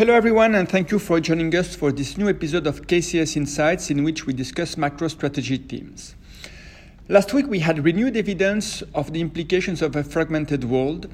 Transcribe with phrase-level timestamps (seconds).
[0.00, 3.90] Hello, everyone, and thank you for joining us for this new episode of KCS Insights,
[3.90, 6.14] in which we discuss macro strategy themes.
[7.10, 11.06] Last week, we had renewed evidence of the implications of a fragmented world.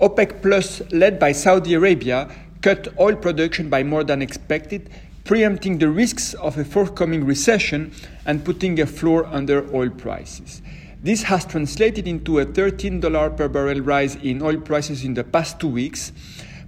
[0.00, 2.28] OPEC Plus, led by Saudi Arabia,
[2.62, 4.90] cut oil production by more than expected,
[5.22, 7.92] preempting the risks of a forthcoming recession
[8.26, 10.62] and putting a floor under oil prices.
[11.00, 15.60] This has translated into a $13 per barrel rise in oil prices in the past
[15.60, 16.10] two weeks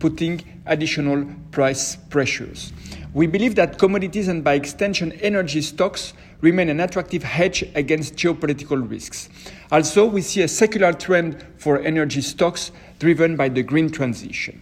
[0.00, 2.72] putting additional price pressures.
[3.14, 8.88] We believe that commodities and by extension energy stocks remain an attractive hedge against geopolitical
[8.90, 9.28] risks.
[9.70, 14.60] Also, we see a secular trend for energy stocks driven by the green transition.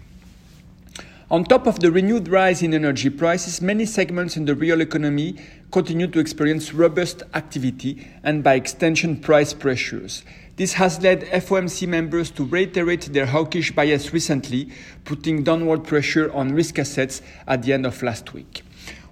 [1.31, 5.37] On top of the renewed rise in energy prices, many segments in the real economy
[5.71, 10.23] continue to experience robust activity and, by extension, price pressures.
[10.57, 14.71] This has led FOMC members to reiterate their hawkish bias recently,
[15.05, 18.63] putting downward pressure on risk assets at the end of last week.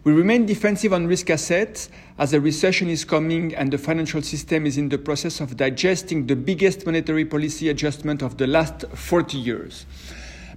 [0.02, 4.64] We remain defensive on risk assets as a recession is coming and the financial system
[4.64, 9.36] is in the process of digesting the biggest monetary policy adjustment of the last 40
[9.36, 9.84] years.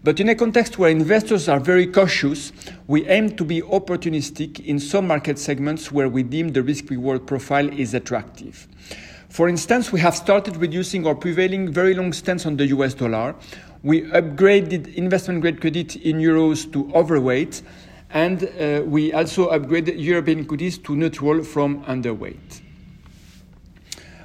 [0.02, 2.53] But in a context where investors are very cautious,
[2.88, 7.28] we aim to be opportunistic in some market segments where we deem the risk reward
[7.28, 8.66] profile is attractive.
[9.27, 13.36] For instance, we have started reducing our prevailing very long stance on the US dollar.
[13.83, 17.61] We upgraded investment grade credit in euros to overweight,
[18.11, 22.61] and uh, we also upgraded European equities to neutral from underweight.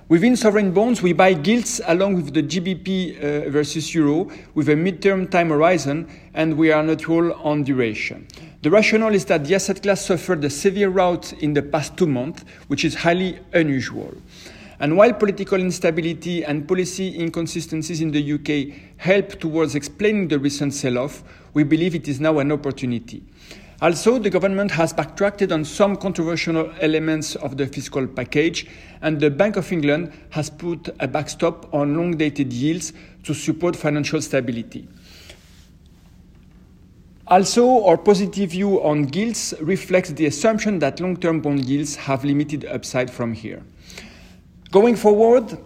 [0.07, 4.75] Within sovereign bonds, we buy gilts along with the GBP uh, versus euro with a
[4.75, 8.29] midterm time horizon, and we are neutral on duration.
[8.61, 12.07] The rationale is that the asset class suffered a severe rout in the past two
[12.07, 14.15] months, which is highly unusual.
[14.79, 20.75] And while political instability and policy inconsistencies in the UK help towards explaining the recent
[20.75, 21.25] sell off,
[21.55, 23.23] we believe it is now an opportunity.
[23.85, 28.67] Also, the government has backtracked on some controversial elements of the fiscal package,
[29.03, 33.77] and the Bank of England has put a backstop on long dated yields to support
[33.77, 34.89] financial stability.
[37.27, 42.25] Also, our positive view on yields reflects the assumption that long term bond yields have
[42.25, 43.63] limited upside from here.
[44.71, 45.59] Going forward,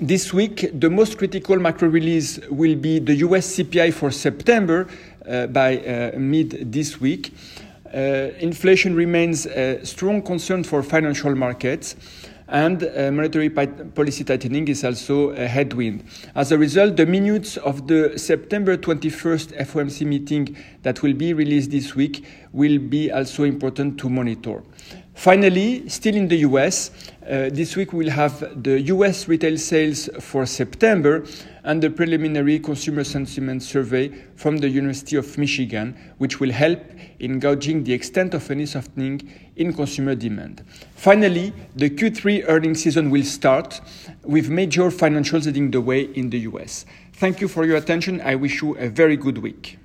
[0.00, 4.88] this week, the most critical macro release will be the US CPI for September
[5.28, 7.34] uh, by uh, mid this week.
[7.92, 11.96] Uh, inflation remains a strong concern for financial markets
[12.48, 16.02] and uh, monetary policy tightening is also a headwind.
[16.34, 21.70] As a result, the minutes of the September 21st FOMC meeting that will be released
[21.70, 24.62] this week will be also important to monitor.
[25.20, 26.92] Finally, still in the US,
[27.28, 31.26] uh, this week we'll have the US retail sales for September
[31.62, 36.80] and the preliminary consumer sentiment survey from the University of Michigan, which will help
[37.18, 39.20] in gauging the extent of any softening
[39.56, 40.64] in consumer demand.
[40.96, 43.82] Finally, the Q3 earnings season will start
[44.24, 46.86] with major financials leading the way in the US.
[47.12, 48.22] Thank you for your attention.
[48.22, 49.76] I wish you a very good week.